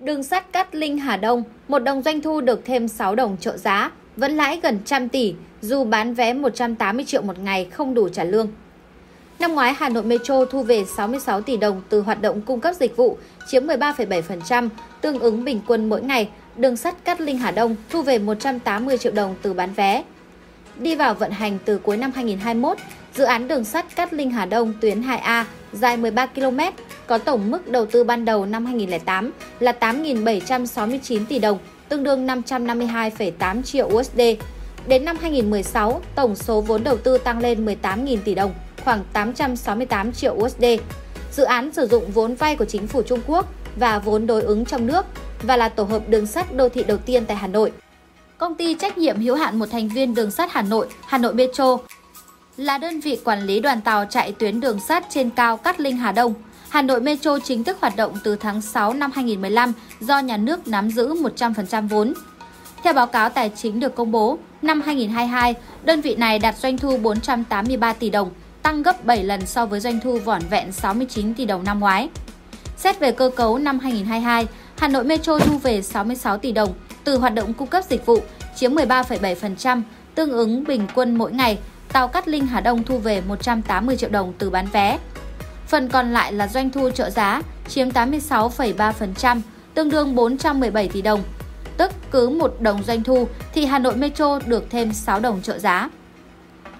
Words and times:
Đường 0.00 0.22
sắt 0.22 0.52
Cát 0.52 0.74
Linh 0.74 0.98
Hà 0.98 1.16
Đông, 1.16 1.42
một 1.68 1.78
đồng 1.78 2.02
doanh 2.02 2.20
thu 2.20 2.40
được 2.40 2.64
thêm 2.64 2.88
6 2.88 3.14
đồng 3.14 3.36
trợ 3.40 3.56
giá, 3.56 3.90
vẫn 4.16 4.32
lãi 4.32 4.60
gần 4.62 4.78
trăm 4.84 5.08
tỷ, 5.08 5.34
dù 5.62 5.84
bán 5.84 6.14
vé 6.14 6.32
180 6.32 7.04
triệu 7.04 7.22
một 7.22 7.38
ngày 7.38 7.68
không 7.72 7.94
đủ 7.94 8.08
trả 8.08 8.24
lương. 8.24 8.48
Năm 9.38 9.54
ngoái, 9.54 9.74
Hà 9.78 9.88
Nội 9.88 10.02
Metro 10.02 10.44
thu 10.44 10.62
về 10.62 10.84
66 10.96 11.40
tỷ 11.40 11.56
đồng 11.56 11.82
từ 11.88 12.00
hoạt 12.00 12.22
động 12.22 12.40
cung 12.40 12.60
cấp 12.60 12.74
dịch 12.74 12.96
vụ, 12.96 13.18
chiếm 13.48 13.66
13,7%, 13.66 14.68
tương 15.00 15.18
ứng 15.18 15.44
bình 15.44 15.60
quân 15.66 15.88
mỗi 15.88 16.02
ngày. 16.02 16.28
Đường 16.56 16.76
sắt 16.76 17.04
Cát 17.04 17.20
Linh 17.20 17.38
Hà 17.38 17.50
Đông 17.50 17.76
thu 17.90 18.02
về 18.02 18.18
180 18.18 18.98
triệu 18.98 19.12
đồng 19.12 19.34
từ 19.42 19.52
bán 19.52 19.72
vé. 19.74 20.04
Đi 20.76 20.94
vào 20.94 21.14
vận 21.14 21.30
hành 21.30 21.58
từ 21.64 21.78
cuối 21.78 21.96
năm 21.96 22.10
2021, 22.14 22.78
dự 23.14 23.24
án 23.24 23.48
đường 23.48 23.64
sắt 23.64 23.96
Cát 23.96 24.12
Linh 24.12 24.30
Hà 24.30 24.46
Đông 24.46 24.72
tuyến 24.80 25.02
2A 25.02 25.44
dài 25.72 25.96
13 25.96 26.26
km, 26.26 26.58
có 27.06 27.18
tổng 27.18 27.50
mức 27.50 27.68
đầu 27.68 27.86
tư 27.86 28.04
ban 28.04 28.24
đầu 28.24 28.46
năm 28.46 28.66
2008 28.66 29.32
là 29.60 29.72
8.769 29.80 31.24
tỷ 31.28 31.38
đồng, 31.38 31.58
tương 31.88 32.04
đương 32.04 32.26
552,8 32.26 33.62
triệu 33.62 33.86
USD. 33.86 34.20
Đến 34.88 35.04
năm 35.04 35.16
2016, 35.20 36.00
tổng 36.14 36.36
số 36.36 36.60
vốn 36.60 36.84
đầu 36.84 36.96
tư 36.96 37.18
tăng 37.18 37.38
lên 37.38 37.66
18.000 37.66 38.18
tỷ 38.24 38.34
đồng, 38.34 38.54
khoảng 38.84 39.04
868 39.12 40.12
triệu 40.12 40.34
USD. 40.34 40.64
Dự 41.32 41.44
án 41.44 41.72
sử 41.72 41.86
dụng 41.86 42.10
vốn 42.10 42.34
vay 42.34 42.56
của 42.56 42.64
chính 42.64 42.86
phủ 42.86 43.02
Trung 43.02 43.20
Quốc 43.26 43.46
và 43.76 43.98
vốn 43.98 44.26
đối 44.26 44.42
ứng 44.42 44.64
trong 44.64 44.86
nước 44.86 45.06
và 45.42 45.56
là 45.56 45.68
tổ 45.68 45.84
hợp 45.84 46.08
đường 46.08 46.26
sắt 46.26 46.54
đô 46.56 46.68
thị 46.68 46.84
đầu 46.84 46.96
tiên 46.96 47.24
tại 47.26 47.36
Hà 47.36 47.46
Nội. 47.46 47.72
Công 48.38 48.54
ty 48.54 48.74
trách 48.74 48.98
nhiệm 48.98 49.20
hữu 49.20 49.36
hạn 49.36 49.58
một 49.58 49.66
thành 49.70 49.88
viên 49.88 50.14
đường 50.14 50.30
sắt 50.30 50.52
Hà 50.52 50.62
Nội, 50.62 50.86
Hà 51.06 51.18
Nội 51.18 51.34
Metro 51.34 51.78
là 52.56 52.78
đơn 52.78 53.00
vị 53.00 53.18
quản 53.24 53.42
lý 53.42 53.60
đoàn 53.60 53.80
tàu 53.80 54.04
chạy 54.10 54.32
tuyến 54.32 54.60
đường 54.60 54.80
sắt 54.80 55.04
trên 55.10 55.30
cao 55.30 55.56
Cát 55.56 55.80
Linh 55.80 55.96
Hà 55.96 56.12
Đông. 56.12 56.34
Hà 56.76 56.82
Nội 56.82 57.00
Metro 57.00 57.38
chính 57.38 57.64
thức 57.64 57.76
hoạt 57.80 57.96
động 57.96 58.14
từ 58.24 58.36
tháng 58.36 58.62
6 58.62 58.92
năm 58.92 59.10
2015 59.14 59.72
do 60.00 60.18
nhà 60.18 60.36
nước 60.36 60.68
nắm 60.68 60.90
giữ 60.90 61.14
100% 61.14 61.88
vốn. 61.88 62.14
Theo 62.82 62.92
báo 62.92 63.06
cáo 63.06 63.28
tài 63.28 63.50
chính 63.56 63.80
được 63.80 63.94
công 63.94 64.12
bố, 64.12 64.38
năm 64.62 64.80
2022, 64.80 65.54
đơn 65.84 66.00
vị 66.00 66.14
này 66.16 66.38
đạt 66.38 66.56
doanh 66.56 66.78
thu 66.78 66.96
483 66.96 67.92
tỷ 67.92 68.10
đồng, 68.10 68.30
tăng 68.62 68.82
gấp 68.82 69.04
7 69.04 69.24
lần 69.24 69.46
so 69.46 69.66
với 69.66 69.80
doanh 69.80 70.00
thu 70.00 70.18
vỏn 70.18 70.42
vẹn 70.50 70.72
69 70.72 71.34
tỷ 71.34 71.44
đồng 71.46 71.64
năm 71.64 71.80
ngoái. 71.80 72.08
Xét 72.76 73.00
về 73.00 73.12
cơ 73.12 73.30
cấu 73.36 73.58
năm 73.58 73.78
2022, 73.78 74.46
Hà 74.78 74.88
Nội 74.88 75.04
Metro 75.04 75.38
thu 75.38 75.58
về 75.58 75.82
66 75.82 76.38
tỷ 76.38 76.52
đồng 76.52 76.74
từ 77.04 77.18
hoạt 77.18 77.34
động 77.34 77.52
cung 77.52 77.68
cấp 77.68 77.84
dịch 77.88 78.06
vụ, 78.06 78.18
chiếm 78.56 78.74
13,7%, 78.74 79.82
tương 80.14 80.32
ứng 80.32 80.64
bình 80.64 80.86
quân 80.94 81.18
mỗi 81.18 81.32
ngày 81.32 81.58
tàu 81.92 82.08
Cát 82.08 82.28
Linh 82.28 82.46
Hà 82.46 82.60
Đông 82.60 82.84
thu 82.84 82.98
về 82.98 83.20
180 83.20 83.96
triệu 83.96 84.10
đồng 84.10 84.32
từ 84.38 84.50
bán 84.50 84.66
vé. 84.72 84.98
Phần 85.66 85.88
còn 85.88 86.12
lại 86.12 86.32
là 86.32 86.48
doanh 86.48 86.70
thu 86.70 86.90
trợ 86.90 87.10
giá, 87.10 87.42
chiếm 87.68 87.88
86,3%, 87.88 89.40
tương 89.74 89.90
đương 89.90 90.14
417 90.14 90.88
tỷ 90.88 91.02
đồng. 91.02 91.22
Tức 91.76 91.90
cứ 92.10 92.28
một 92.28 92.56
đồng 92.60 92.82
doanh 92.86 93.02
thu 93.02 93.28
thì 93.54 93.64
Hà 93.64 93.78
Nội 93.78 93.96
Metro 93.96 94.38
được 94.46 94.70
thêm 94.70 94.92
6 94.92 95.20
đồng 95.20 95.42
trợ 95.42 95.58
giá. 95.58 95.90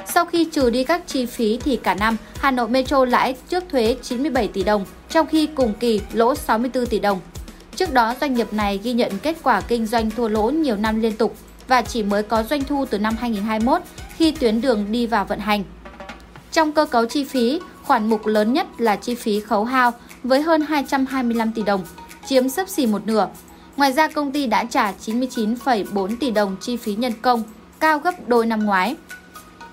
Sau 0.06 0.24
khi 0.24 0.44
trừ 0.44 0.70
đi 0.70 0.84
các 0.84 1.02
chi 1.06 1.26
phí 1.26 1.58
thì 1.64 1.76
cả 1.76 1.94
năm 1.94 2.16
Hà 2.38 2.50
Nội 2.50 2.68
Metro 2.68 3.04
lãi 3.04 3.36
trước 3.48 3.64
thuế 3.70 3.96
97 4.02 4.48
tỷ 4.48 4.64
đồng, 4.64 4.84
trong 5.10 5.26
khi 5.26 5.46
cùng 5.46 5.74
kỳ 5.80 6.00
lỗ 6.12 6.34
64 6.34 6.86
tỷ 6.86 6.98
đồng. 6.98 7.20
Trước 7.76 7.92
đó, 7.92 8.14
doanh 8.20 8.34
nghiệp 8.34 8.52
này 8.52 8.80
ghi 8.82 8.92
nhận 8.92 9.18
kết 9.22 9.36
quả 9.42 9.60
kinh 9.60 9.86
doanh 9.86 10.10
thua 10.10 10.28
lỗ 10.28 10.50
nhiều 10.50 10.76
năm 10.76 11.00
liên 11.00 11.16
tục 11.16 11.36
và 11.68 11.82
chỉ 11.82 12.02
mới 12.02 12.22
có 12.22 12.42
doanh 12.42 12.64
thu 12.64 12.84
từ 12.90 12.98
năm 12.98 13.16
2021 13.20 13.82
khi 14.16 14.30
tuyến 14.32 14.60
đường 14.60 14.86
đi 14.90 15.06
vào 15.06 15.24
vận 15.24 15.38
hành. 15.38 15.64
Trong 16.52 16.72
cơ 16.72 16.86
cấu 16.86 17.06
chi 17.06 17.24
phí, 17.24 17.60
khoản 17.86 18.08
mục 18.08 18.26
lớn 18.26 18.52
nhất 18.52 18.66
là 18.78 18.96
chi 18.96 19.14
phí 19.14 19.40
khấu 19.40 19.64
hao 19.64 19.92
với 20.22 20.42
hơn 20.42 20.60
225 20.60 21.52
tỷ 21.52 21.62
đồng, 21.62 21.84
chiếm 22.26 22.48
sấp 22.48 22.68
xỉ 22.68 22.86
một 22.86 23.06
nửa. 23.06 23.28
Ngoài 23.76 23.92
ra, 23.92 24.08
công 24.08 24.32
ty 24.32 24.46
đã 24.46 24.64
trả 24.64 24.92
99,4 25.06 26.16
tỷ 26.20 26.30
đồng 26.30 26.56
chi 26.60 26.76
phí 26.76 26.94
nhân 26.94 27.12
công, 27.22 27.42
cao 27.80 27.98
gấp 27.98 28.28
đôi 28.28 28.46
năm 28.46 28.64
ngoái. 28.64 28.96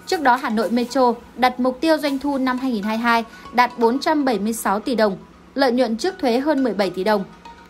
Trước 0.08 0.22
đó, 0.22 0.36
Hà 0.36 0.50
Nội 0.50 0.72
Metro 0.72 1.14
đặt 1.36 1.60
mục 1.60 1.78
tiêu 1.82 1.98
doanh 1.98 2.20
thu 2.20 2.38
năm 2.38 2.58
2022 2.58 3.24
đạt 3.54 3.80
476 3.80 4.80
tỷ 4.80 4.96
đồng, 4.96 5.18
lợi 5.56 5.72
nhuận 5.72 5.98
trước 5.98 6.16
thuế 6.20 6.40
hơn 6.40 6.64
17 6.64 6.90
tỷ 6.90 7.04
đồng. 7.04 7.24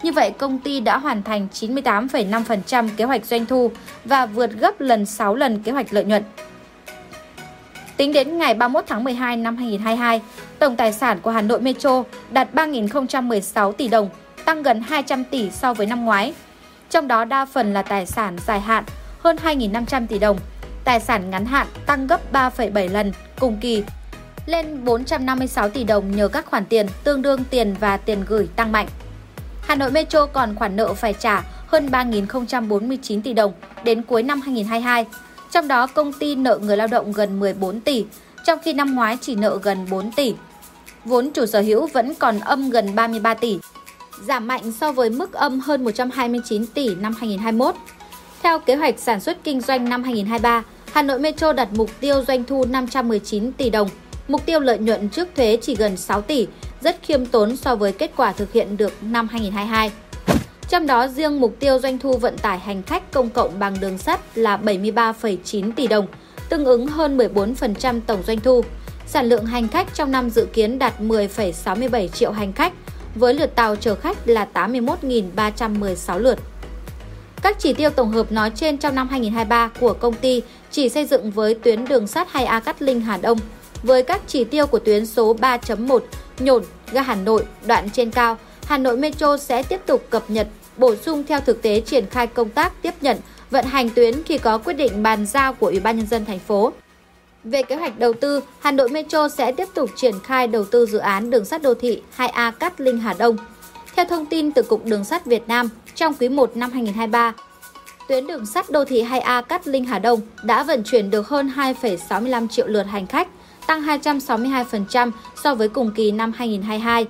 Như 0.04 0.12
vậy, 0.12 0.32
công 0.32 0.60
ty 0.60 0.80
đã 0.80 0.98
hoàn 0.98 1.24
thành 1.24 1.48
98,5% 1.54 2.90
kế 2.98 3.04
hoạch 3.04 3.26
doanh 3.26 3.46
thu 3.46 3.72
và 4.06 4.26
vượt 4.26 4.52
gấp 4.60 4.82
lần 4.82 5.06
6 5.06 5.36
lần 5.36 5.64
kế 5.64 5.72
hoạch 5.72 5.94
lợi 5.94 6.04
nhuận. 6.04 6.24
Tính 7.98 8.14
đến 8.14 8.38
ngày 8.38 8.54
31 8.54 8.84
tháng 8.88 9.04
12 9.04 9.38
năm 9.38 9.58
2022, 9.58 10.22
tổng 10.60 10.76
tài 10.76 10.94
sản 10.94 11.20
của 11.22 11.32
Hà 11.32 11.42
Nội 11.42 11.62
Metro 11.62 12.04
đạt 12.32 12.54
3.016 12.54 13.72
tỷ 13.72 13.88
đồng, 13.88 14.10
tăng 14.46 14.64
gần 14.64 14.82
200 14.82 15.24
tỷ 15.24 15.52
so 15.52 15.74
với 15.74 15.86
năm 15.86 16.06
ngoái. 16.06 16.34
Trong 16.90 17.08
đó 17.08 17.26
đa 17.26 17.46
phần 17.46 17.74
là 17.74 17.82
tài 17.82 18.06
sản 18.06 18.38
dài 18.48 18.60
hạn, 18.60 18.84
hơn 19.20 19.38
2.500 19.44 20.08
tỷ 20.08 20.20
đồng. 20.20 20.38
Tài 20.84 21.00
sản 21.00 21.30
ngắn 21.30 21.46
hạn 21.46 21.68
tăng 21.86 22.08
gấp 22.08 22.34
3,7 22.34 22.92
lần 22.92 23.12
cùng 23.40 23.58
kỳ, 23.62 23.84
lên 24.46 24.86
456 24.86 25.70
tỷ 25.70 25.84
đồng 25.84 26.16
nhờ 26.16 26.28
các 26.28 26.46
khoản 26.46 26.66
tiền 26.66 26.88
tương 27.04 27.22
đương 27.22 27.40
tiền 27.50 27.76
và 27.80 27.98
tiền 27.98 28.26
gửi 28.28 28.48
tăng 28.56 28.72
mạnh. 28.72 28.88
Hà 29.62 29.76
Nội 29.76 29.92
Metro 29.92 30.26
còn 30.26 30.56
khoản 30.56 30.76
nợ 30.76 30.94
phải 30.94 31.14
trả 31.14 31.44
hơn 31.68 31.88
3.049 31.92 33.22
tỷ 33.22 33.34
đồng 33.34 33.54
đến 33.84 34.02
cuối 34.02 34.24
năm 34.24 34.42
2022 34.42 35.06
trong 35.54 35.68
đó 35.68 35.88
công 35.88 36.14
ty 36.14 36.36
nợ 36.36 36.60
người 36.62 36.78
lao 36.78 36.88
động 36.88 37.12
gần 37.12 37.40
14 37.40 37.80
tỷ, 37.80 38.06
trong 38.46 38.60
khi 38.64 38.74
năm 38.74 38.96
ngoái 38.96 39.18
chỉ 39.22 39.36
nợ 39.36 39.60
gần 39.64 39.88
4 39.90 40.12
tỷ. 40.12 40.34
Vốn 41.06 41.32
chủ 41.32 41.46
sở 41.46 41.62
hữu 41.62 41.88
vẫn 41.88 42.14
còn 42.16 42.40
âm 42.40 42.70
gần 42.70 42.96
33 42.96 43.34
tỷ, 43.34 43.60
giảm 44.28 44.48
mạnh 44.48 44.72
so 44.72 44.92
với 44.92 45.10
mức 45.10 45.34
âm 45.34 45.60
hơn 45.60 45.84
129 45.84 46.68
tỷ 46.68 46.96
năm 46.96 47.16
2021. 47.20 47.76
Theo 48.44 48.60
kế 48.60 48.76
hoạch 48.76 49.00
sản 49.00 49.20
xuất 49.20 49.44
kinh 49.44 49.62
doanh 49.62 49.90
năm 49.90 50.04
2023, 50.04 50.64
Hà 50.92 51.02
Nội 51.02 51.20
Metro 51.20 51.54
đặt 51.54 51.70
mục 51.72 51.90
tiêu 52.00 52.24
doanh 52.28 52.44
thu 52.44 52.66
519 52.70 53.52
tỷ 53.52 53.70
đồng, 53.70 53.90
mục 54.28 54.46
tiêu 54.46 54.60
lợi 54.60 54.78
nhuận 54.78 55.10
trước 55.10 55.28
thuế 55.36 55.58
chỉ 55.62 55.76
gần 55.76 55.98
6 55.98 56.22
tỷ, 56.22 56.48
rất 56.82 56.98
khiêm 57.02 57.26
tốn 57.26 57.56
so 57.56 57.76
với 57.76 57.92
kết 57.92 58.12
quả 58.16 58.32
thực 58.32 58.54
hiện 58.54 58.78
được 58.78 58.94
năm 59.02 59.28
2022. 59.32 59.92
Trong 60.74 60.88
đó 60.88 61.08
riêng 61.08 61.42
mục 61.42 61.56
tiêu 61.60 61.80
doanh 61.80 62.00
thu 62.00 62.18
vận 62.18 62.38
tải 62.38 62.60
hành 62.60 62.84
khách 62.84 63.12
công 63.12 63.30
cộng 63.30 63.60
bằng 63.60 63.76
đường 63.80 63.98
sắt 63.98 64.38
là 64.38 64.58
73,9 64.58 65.72
tỷ 65.72 65.88
đồng, 65.88 66.08
tương 66.50 66.66
ứng 66.66 66.88
hơn 66.88 67.18
14% 67.18 68.00
tổng 68.08 68.24
doanh 68.28 68.40
thu. 68.40 68.62
Sản 69.08 69.26
lượng 69.26 69.46
hành 69.46 69.68
khách 69.68 69.94
trong 69.94 70.12
năm 70.12 70.30
dự 70.30 70.48
kiến 70.54 70.80
đạt 70.80 71.02
10,67 71.02 72.08
triệu 72.08 72.32
hành 72.32 72.54
khách, 72.54 72.74
với 73.16 73.34
lượt 73.34 73.56
tàu 73.56 73.76
chở 73.76 73.96
khách 73.96 74.18
là 74.26 74.48
81.316 74.54 76.20
lượt. 76.20 76.40
Các 77.42 77.60
chỉ 77.60 77.74
tiêu 77.74 77.90
tổng 77.90 78.12
hợp 78.12 78.32
nói 78.32 78.52
trên 78.56 78.78
trong 78.78 78.96
năm 78.96 79.10
2023 79.10 79.72
của 79.80 79.94
công 79.94 80.14
ty 80.14 80.42
chỉ 80.72 80.90
xây 80.90 81.06
dựng 81.06 81.32
với 81.32 81.54
tuyến 81.54 81.86
đường 81.86 82.08
sắt 82.08 82.28
2A 82.34 82.62
Cát 82.62 82.82
Linh 82.82 83.02
Hà 83.02 83.18
Đông, 83.18 83.38
với 83.84 84.04
các 84.04 84.22
chỉ 84.28 84.44
tiêu 84.44 84.68
của 84.68 84.80
tuyến 84.80 85.06
số 85.06 85.36
3.1 85.36 86.00
Nhổn, 86.40 86.64
ga 86.92 87.02
Hà 87.02 87.16
Nội, 87.16 87.46
đoạn 87.66 87.90
trên 87.90 88.12
cao, 88.12 88.38
Hà 88.66 88.78
Nội 88.78 88.98
Metro 88.98 89.38
sẽ 89.38 89.64
tiếp 89.64 89.82
tục 89.86 90.06
cập 90.10 90.30
nhật 90.30 90.48
bổ 90.78 90.96
sung 90.96 91.24
theo 91.28 91.40
thực 91.40 91.62
tế 91.62 91.80
triển 91.80 92.06
khai 92.12 92.28
công 92.28 92.50
tác 92.50 92.82
tiếp 92.82 92.94
nhận, 93.02 93.18
vận 93.52 93.66
hành 93.66 93.90
tuyến 93.90 94.24
khi 94.24 94.38
có 94.38 94.58
quyết 94.58 94.74
định 94.74 95.04
bàn 95.04 95.26
giao 95.26 95.54
của 95.54 95.68
Ủy 95.68 95.80
ban 95.80 95.98
nhân 95.98 96.08
dân 96.08 96.26
thành 96.26 96.40
phố. 96.40 96.74
Về 97.44 97.64
kế 97.64 97.76
hoạch 97.76 98.00
đầu 98.00 98.14
tư, 98.14 98.42
Hà 98.60 98.72
Nội 98.72 98.90
Metro 98.90 99.30
sẽ 99.30 99.52
tiếp 99.52 99.68
tục 99.74 99.90
triển 99.96 100.14
khai 100.24 100.48
đầu 100.48 100.66
tư 100.66 100.86
dự 100.86 100.98
án 100.98 101.30
đường 101.30 101.46
sắt 101.46 101.62
đô 101.62 101.74
thị 101.74 102.02
2A 102.18 102.52
Cát 102.52 102.82
Linh 102.82 102.98
Hà 102.98 103.14
Đông. 103.14 103.38
Theo 103.96 104.06
thông 104.06 104.26
tin 104.26 104.52
từ 104.52 104.62
Cục 104.62 104.86
Đường 104.86 105.04
sắt 105.04 105.26
Việt 105.26 105.48
Nam, 105.48 105.70
trong 105.96 106.14
quý 106.14 106.30
1 106.30 106.58
năm 106.58 106.72
2023, 106.72 107.34
tuyến 108.08 108.28
đường 108.28 108.46
sắt 108.46 108.70
đô 108.70 108.86
thị 108.86 109.04
2A 109.04 109.42
Cát 109.42 109.68
Linh 109.68 109.86
Hà 109.86 110.00
Đông 110.00 110.22
đã 110.44 110.64
vận 110.64 110.84
chuyển 110.84 111.10
được 111.10 111.28
hơn 111.28 111.52
2,65 111.56 112.48
triệu 112.48 112.68
lượt 112.68 112.84
hành 112.84 113.08
khách, 113.08 113.28
tăng 113.68 113.82
262% 113.82 115.12
so 115.44 115.56
với 115.56 115.70
cùng 115.70 115.92
kỳ 115.96 116.12
năm 116.12 116.32
2022. 116.36 117.06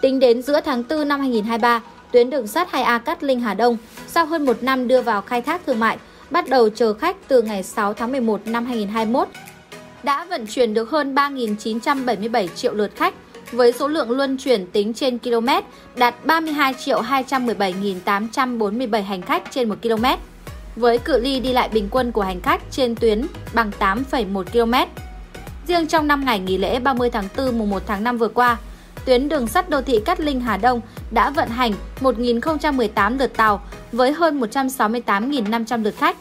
Tính 0.00 0.20
đến 0.20 0.42
giữa 0.42 0.60
tháng 0.60 0.84
4 0.90 1.08
năm 1.08 1.20
2023, 1.20 1.80
tuyến 2.12 2.30
đường 2.30 2.46
sắt 2.46 2.68
2A 2.72 2.98
Cát 2.98 3.22
Linh 3.22 3.40
Hà 3.40 3.54
Đông 3.54 3.76
sau 4.06 4.26
hơn 4.26 4.46
một 4.46 4.62
năm 4.62 4.88
đưa 4.88 5.02
vào 5.02 5.22
khai 5.22 5.42
thác 5.42 5.66
thương 5.66 5.80
mại, 5.80 5.98
bắt 6.30 6.48
đầu 6.48 6.68
chờ 6.68 6.94
khách 6.94 7.16
từ 7.28 7.42
ngày 7.42 7.62
6 7.62 7.94
tháng 7.94 8.12
11 8.12 8.46
năm 8.46 8.66
2021, 8.66 9.28
đã 10.02 10.24
vận 10.24 10.46
chuyển 10.46 10.74
được 10.74 10.90
hơn 10.90 11.14
3.977 11.14 12.48
triệu 12.48 12.74
lượt 12.74 12.90
khách, 12.96 13.14
với 13.52 13.72
số 13.72 13.88
lượng 13.88 14.10
luân 14.10 14.36
chuyển 14.36 14.66
tính 14.66 14.94
trên 14.94 15.18
km 15.18 15.48
đạt 15.96 16.14
32 16.24 16.74
triệu 16.74 17.02
217.847 17.02 19.02
hành 19.02 19.22
khách 19.22 19.42
trên 19.50 19.68
1 19.68 19.74
km, 19.82 20.04
với 20.76 20.98
cự 20.98 21.18
ly 21.18 21.40
đi 21.40 21.52
lại 21.52 21.68
bình 21.72 21.88
quân 21.90 22.12
của 22.12 22.22
hành 22.22 22.40
khách 22.40 22.62
trên 22.70 22.94
tuyến 22.94 23.26
bằng 23.54 23.70
8,1 23.78 24.44
km. 24.44 24.74
Riêng 25.66 25.86
trong 25.86 26.06
5 26.06 26.24
ngày 26.24 26.38
nghỉ 26.38 26.58
lễ 26.58 26.80
30 26.80 27.10
tháng 27.10 27.28
4 27.36 27.58
mùng 27.58 27.70
1 27.70 27.82
tháng 27.86 28.04
5 28.04 28.18
vừa 28.18 28.28
qua, 28.28 28.56
tuyến 29.08 29.28
đường 29.28 29.46
sắt 29.46 29.70
đô 29.70 29.80
thị 29.80 30.00
Cát 30.04 30.20
Linh 30.20 30.40
Hà 30.40 30.56
Đông 30.56 30.80
đã 31.10 31.30
vận 31.30 31.48
hành 31.48 31.72
1.018 32.00 33.18
lượt 33.18 33.36
tàu 33.36 33.62
với 33.92 34.12
hơn 34.12 34.40
168.500 34.40 35.82
lượt 35.82 35.94
khách. 35.98 36.16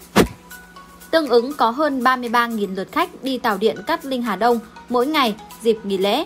Tương 1.11 1.27
ứng 1.27 1.53
có 1.53 1.69
hơn 1.69 2.03
33.000 2.03 2.75
lượt 2.75 2.91
khách 2.91 3.23
đi 3.23 3.37
tàu 3.37 3.57
điện 3.57 3.75
Cát 3.87 4.05
Linh 4.05 4.21
Hà 4.21 4.35
Đông 4.35 4.59
mỗi 4.89 5.07
ngày 5.07 5.35
dịp 5.61 5.77
nghỉ 5.83 5.97
lễ. 5.97 6.23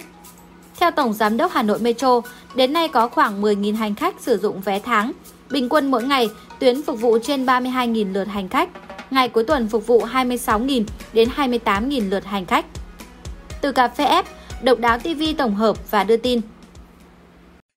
Theo 0.79 0.91
Tổng 0.91 1.13
Giám 1.13 1.37
đốc 1.37 1.51
Hà 1.51 1.63
Nội 1.63 1.79
Metro, 1.79 2.21
Đến 2.55 2.73
nay 2.73 2.87
có 2.87 3.07
khoảng 3.07 3.41
10.000 3.41 3.75
hành 3.75 3.95
khách 3.95 4.15
sử 4.19 4.37
dụng 4.37 4.61
vé 4.61 4.79
tháng. 4.79 5.11
Bình 5.49 5.69
quân 5.69 5.91
mỗi 5.91 6.03
ngày, 6.03 6.29
tuyến 6.59 6.83
phục 6.83 7.01
vụ 7.01 7.17
trên 7.23 7.45
32.000 7.45 8.13
lượt 8.13 8.27
hành 8.27 8.49
khách. 8.49 8.69
Ngày 9.11 9.29
cuối 9.29 9.43
tuần 9.43 9.67
phục 9.67 9.87
vụ 9.87 10.05
26.000 10.05 10.83
đến 11.13 11.29
28.000 11.35 12.09
lượt 12.09 12.25
hành 12.25 12.45
khách. 12.45 12.65
Từ 13.61 13.71
cà 13.71 13.87
phê 13.87 14.05
F, 14.05 14.23
Độc 14.63 14.79
đáo 14.79 14.99
TV 14.99 15.23
tổng 15.37 15.55
hợp 15.55 15.91
và 15.91 16.03
đưa 16.03 16.17
tin. 16.17 16.41